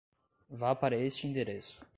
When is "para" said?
0.75-0.95